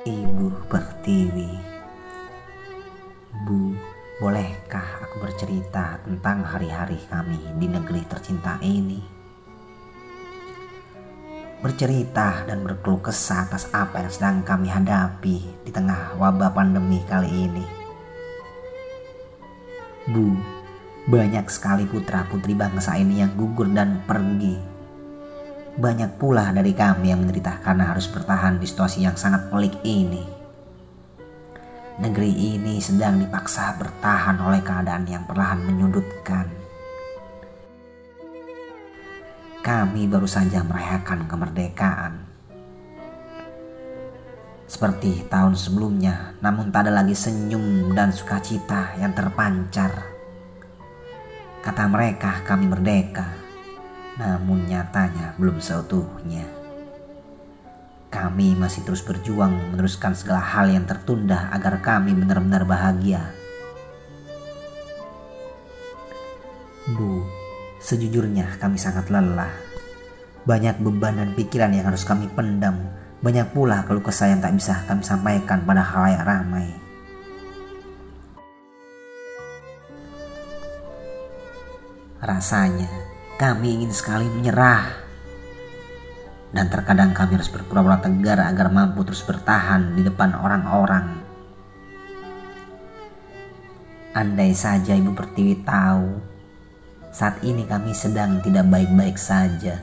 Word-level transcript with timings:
Ibu 0.00 0.64
Pertiwi 0.72 1.52
Bu, 3.44 3.76
bolehkah 4.16 5.04
aku 5.04 5.28
bercerita 5.28 6.00
tentang 6.00 6.40
hari-hari 6.40 6.96
kami 7.04 7.36
di 7.60 7.68
negeri 7.68 8.08
tercinta 8.08 8.56
ini? 8.64 8.96
Bercerita 11.60 12.48
dan 12.48 12.64
berkeluh 12.64 13.12
kesah 13.12 13.44
atas 13.44 13.68
apa 13.76 14.00
yang 14.00 14.08
sedang 14.08 14.36
kami 14.40 14.72
hadapi 14.72 15.68
di 15.68 15.70
tengah 15.70 16.16
wabah 16.16 16.48
pandemi 16.56 17.04
kali 17.04 17.28
ini. 17.28 17.66
Bu, 20.08 20.32
banyak 21.12 21.44
sekali 21.52 21.84
putra-putri 21.84 22.56
bangsa 22.56 22.96
ini 22.96 23.20
yang 23.20 23.36
gugur 23.36 23.68
dan 23.68 24.00
pergi 24.08 24.69
banyak 25.78 26.18
pula 26.18 26.50
dari 26.50 26.74
kami 26.74 27.14
yang 27.14 27.22
menderita 27.22 27.62
karena 27.62 27.94
harus 27.94 28.10
bertahan 28.10 28.58
di 28.58 28.66
situasi 28.66 29.06
yang 29.06 29.14
sangat 29.14 29.46
pelik 29.52 29.78
ini. 29.86 30.26
Negeri 32.00 32.56
ini 32.56 32.80
sedang 32.80 33.20
dipaksa 33.20 33.76
bertahan 33.76 34.40
oleh 34.40 34.64
keadaan 34.64 35.04
yang 35.04 35.28
perlahan 35.28 35.60
menyudutkan. 35.62 36.48
Kami 39.60 40.08
baru 40.08 40.24
saja 40.24 40.64
merayakan 40.64 41.28
kemerdekaan. 41.28 42.14
Seperti 44.64 45.28
tahun 45.28 45.58
sebelumnya, 45.58 46.40
namun 46.40 46.72
tak 46.72 46.88
ada 46.88 47.04
lagi 47.04 47.12
senyum 47.12 47.92
dan 47.92 48.14
sukacita 48.14 48.96
yang 48.96 49.12
terpancar. 49.12 49.92
Kata 51.60 51.84
mereka, 51.84 52.40
kami 52.48 52.64
merdeka 52.70 53.39
namun 54.20 54.68
nyatanya 54.68 55.32
belum 55.40 55.64
seutuhnya. 55.64 56.44
Kami 58.12 58.52
masih 58.58 58.84
terus 58.84 59.00
berjuang 59.00 59.72
meneruskan 59.72 60.12
segala 60.12 60.44
hal 60.44 60.68
yang 60.68 60.84
tertunda 60.84 61.48
agar 61.56 61.80
kami 61.80 62.12
benar-benar 62.12 62.68
bahagia. 62.68 63.32
Bu, 66.90 67.24
sejujurnya 67.80 68.60
kami 68.60 68.76
sangat 68.76 69.08
lelah. 69.08 69.54
Banyak 70.44 70.82
beban 70.84 71.16
dan 71.16 71.30
pikiran 71.32 71.72
yang 71.72 71.88
harus 71.88 72.04
kami 72.04 72.28
pendam. 72.28 72.92
Banyak 73.24 73.54
pula 73.54 73.86
keluh 73.86 74.04
kesah 74.04 74.32
yang 74.32 74.42
tak 74.42 74.58
bisa 74.58 74.84
kami 74.84 75.00
sampaikan 75.06 75.62
pada 75.64 75.80
halayak 75.80 76.24
ramai. 76.26 76.68
Rasanya 82.20 83.09
kami 83.40 83.80
ingin 83.80 83.88
sekali 83.88 84.28
menyerah. 84.28 85.00
Dan 86.52 86.68
terkadang 86.68 87.16
kami 87.16 87.40
harus 87.40 87.48
berpura-pura 87.48 87.96
tegar 88.04 88.36
agar 88.36 88.68
mampu 88.68 89.00
terus 89.00 89.24
bertahan 89.24 89.96
di 89.96 90.04
depan 90.04 90.36
orang-orang. 90.36 91.24
Andai 94.12 94.52
saja 94.52 94.92
Ibu 94.92 95.16
Pertiwi 95.16 95.64
tahu, 95.64 96.20
saat 97.16 97.40
ini 97.40 97.64
kami 97.64 97.96
sedang 97.96 98.44
tidak 98.44 98.68
baik-baik 98.68 99.16
saja. 99.16 99.80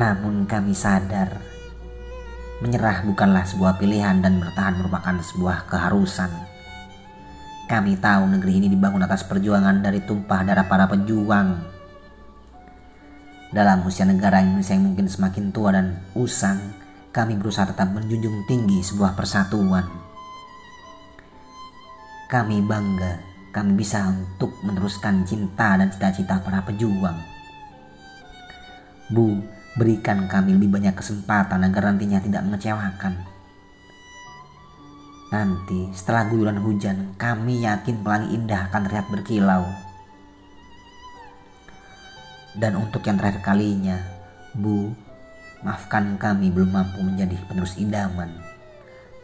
Namun 0.00 0.48
kami 0.48 0.72
sadar 0.72 1.51
Menyerah 2.62 3.02
bukanlah 3.02 3.42
sebuah 3.42 3.82
pilihan 3.82 4.22
dan 4.22 4.38
bertahan 4.38 4.78
merupakan 4.78 5.18
sebuah 5.18 5.66
keharusan. 5.66 6.30
Kami 7.66 7.98
tahu 7.98 8.30
negeri 8.38 8.62
ini 8.62 8.70
dibangun 8.70 9.02
atas 9.02 9.26
perjuangan 9.26 9.82
dari 9.82 9.98
tumpah 10.06 10.46
darah 10.46 10.70
para 10.70 10.86
pejuang. 10.86 11.58
Dalam 13.50 13.82
usia 13.82 14.06
negara 14.06 14.38
Indonesia 14.38 14.78
yang 14.78 14.94
mungkin 14.94 15.10
semakin 15.10 15.50
tua 15.50 15.74
dan 15.74 15.98
usang, 16.14 16.62
kami 17.10 17.34
berusaha 17.34 17.66
tetap 17.66 17.90
menjunjung 17.90 18.46
tinggi 18.46 18.78
sebuah 18.78 19.18
persatuan. 19.18 19.84
Kami 22.30 22.62
bangga 22.62 23.32
kami 23.52 23.76
bisa 23.76 24.08
untuk 24.08 24.54
meneruskan 24.64 25.28
cinta 25.28 25.76
dan 25.76 25.92
cita-cita 25.92 26.40
para 26.40 26.64
pejuang. 26.64 27.20
Bu, 29.12 29.44
Berikan 29.72 30.28
kami 30.28 30.52
lebih 30.52 30.68
banyak 30.68 30.92
kesempatan 30.92 31.64
agar 31.64 31.88
nantinya 31.88 32.20
tidak 32.20 32.44
mengecewakan. 32.44 33.24
Nanti 35.32 35.88
setelah 35.96 36.28
guyuran 36.28 36.60
hujan, 36.60 37.16
kami 37.16 37.64
yakin 37.64 38.04
pelangi 38.04 38.36
indah 38.36 38.68
akan 38.68 38.84
terlihat 38.84 39.08
berkilau. 39.08 39.64
Dan 42.52 42.76
untuk 42.76 43.00
yang 43.08 43.16
terakhir 43.16 43.40
kalinya, 43.40 43.96
Bu, 44.52 44.92
maafkan 45.64 46.20
kami 46.20 46.52
belum 46.52 46.68
mampu 46.68 47.00
menjadi 47.00 47.40
penerus 47.48 47.80
idaman. 47.80 48.28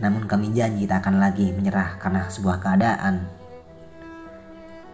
Namun 0.01 0.25
kami 0.25 0.57
janji 0.57 0.89
tak 0.89 1.05
akan 1.05 1.21
lagi 1.21 1.53
menyerah 1.53 2.01
karena 2.01 2.25
sebuah 2.33 2.57
keadaan 2.65 3.29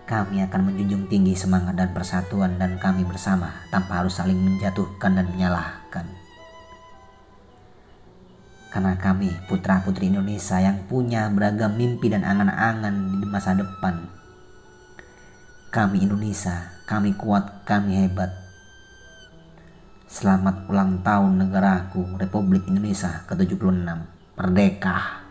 kami 0.04 0.44
akan 0.44 0.68
menjunjung 0.68 1.08
tinggi 1.08 1.32
semangat 1.32 1.80
dan 1.80 1.96
persatuan 1.96 2.60
dan 2.60 2.76
kami 2.76 3.08
bersama 3.08 3.64
tanpa 3.72 4.04
harus 4.04 4.20
saling 4.20 4.36
menjatuhkan 4.36 5.16
dan 5.16 5.24
menyalahkan. 5.32 6.04
Karena 8.68 8.92
kami 9.00 9.32
putra-putri 9.48 10.12
Indonesia 10.12 10.60
yang 10.60 10.84
punya 10.84 11.32
beragam 11.32 11.72
mimpi 11.72 12.12
dan 12.12 12.20
angan-angan 12.20 13.22
di 13.22 13.26
masa 13.30 13.56
depan. 13.56 14.04
Kami 15.72 16.04
Indonesia, 16.04 16.74
kami 16.84 17.16
kuat, 17.16 17.64
kami 17.64 18.04
hebat. 18.04 18.28
Selamat 20.04 20.68
ulang 20.68 21.00
tahun 21.00 21.48
negaraku 21.48 22.20
Republik 22.20 22.68
Indonesia 22.68 23.24
ke-76. 23.24 23.88
Merdeka! 24.36 25.23